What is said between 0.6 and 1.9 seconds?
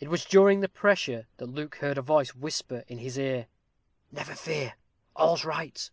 the pressure that Luke